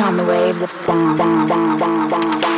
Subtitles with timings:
[0.00, 1.16] on the waves of sound.
[1.16, 2.57] sound, sound, sound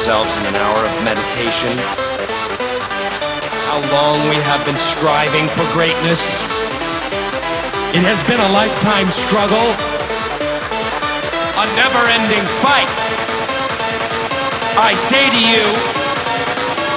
[0.00, 1.76] yourselves in an hour of meditation
[3.68, 6.40] how long we have been striving for greatness?
[7.92, 9.68] It has been a lifetime struggle,
[11.52, 12.88] a never ending fight.
[14.80, 15.68] I say to you,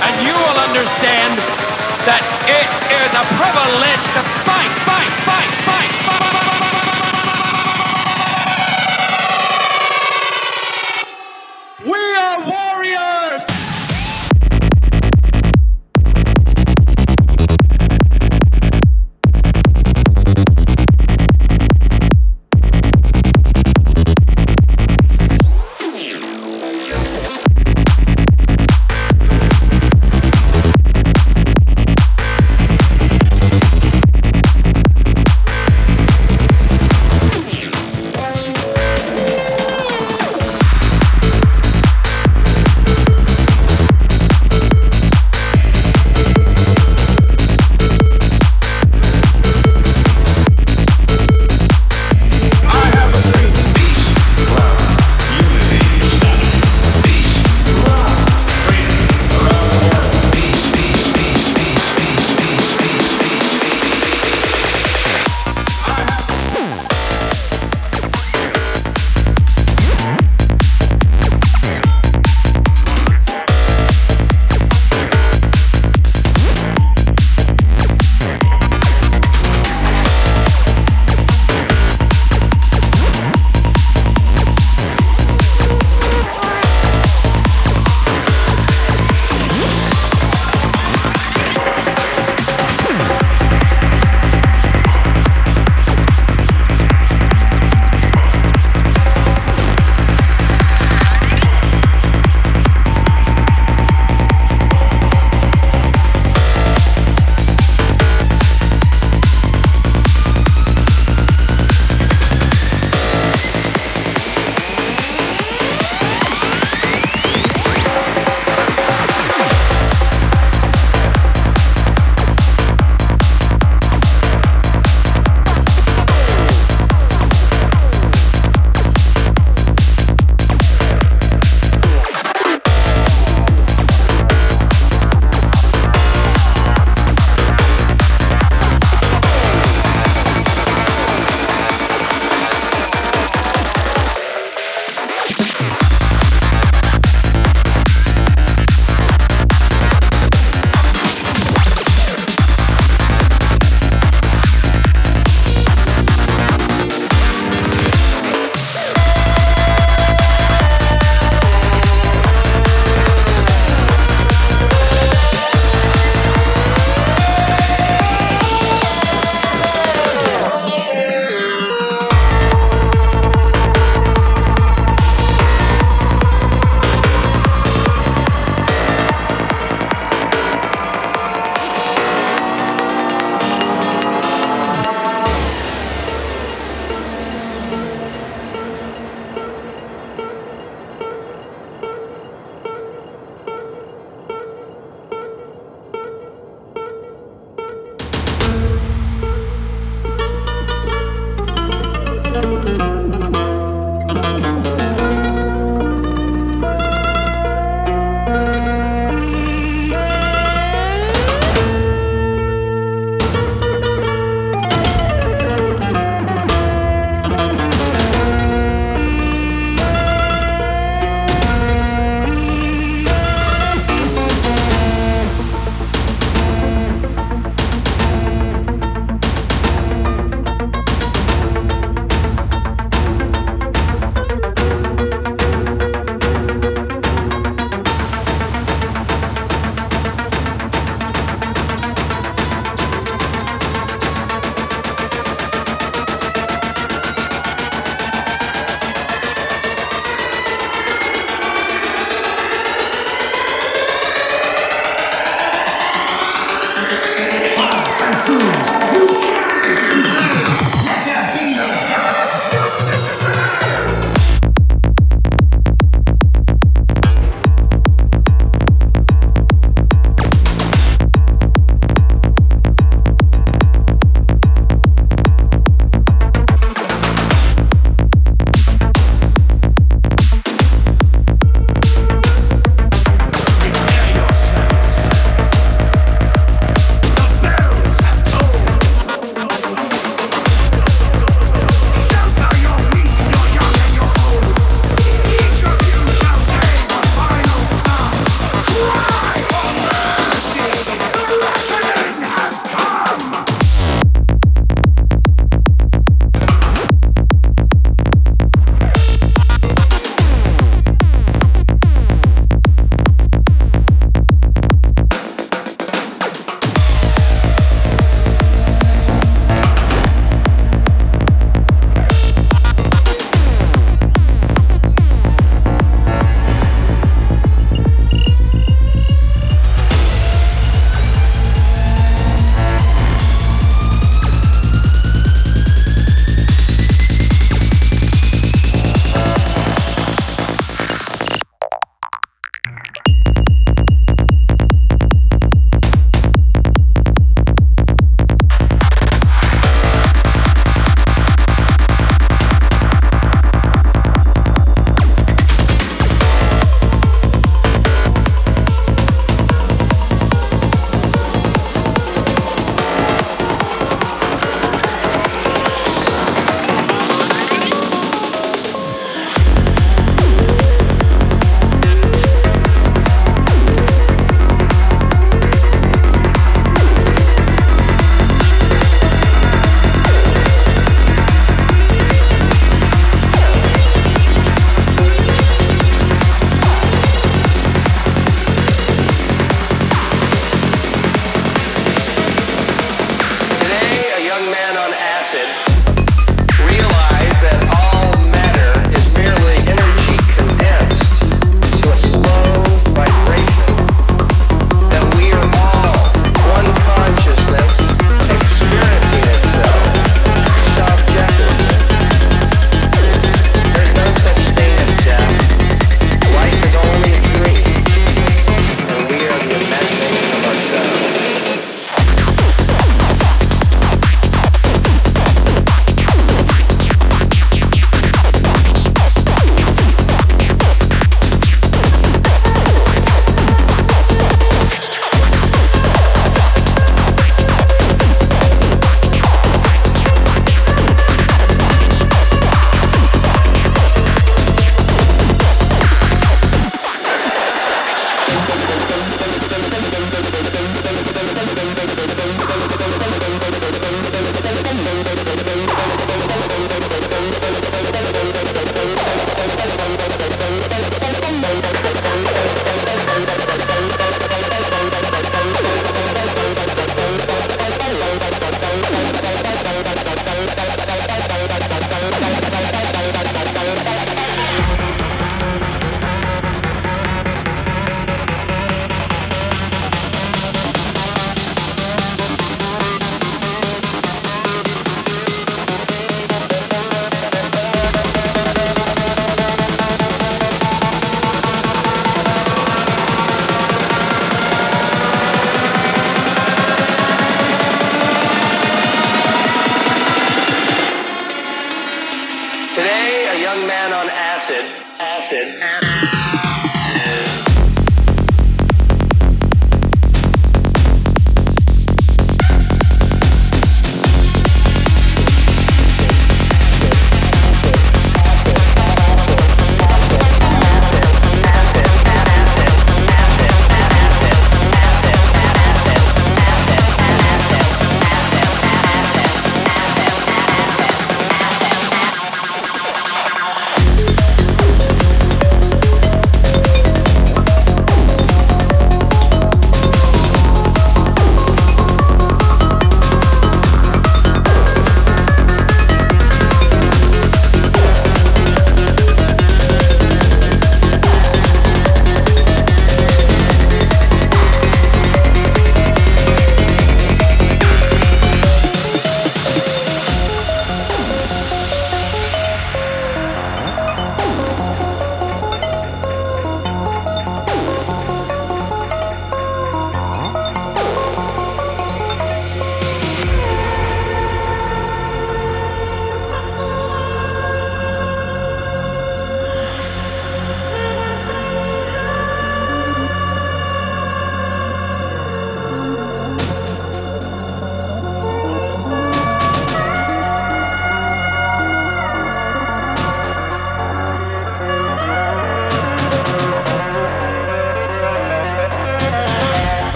[0.00, 1.36] and you will understand
[2.08, 4.45] that it is a privilege to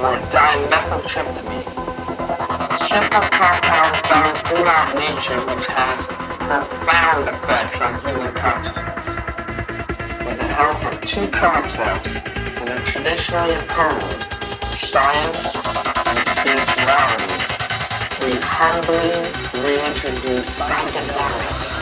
[0.00, 1.66] were dimethyltryptamine.
[2.70, 9.16] A simple compounds found throughout nature which has profound effects on human consciousness.
[10.24, 14.30] With the help of two concepts that are traditionally opposed,
[14.72, 15.56] science
[16.06, 17.34] and spirituality,
[18.22, 19.10] we humbly
[19.66, 21.77] reintroduce psychedelics.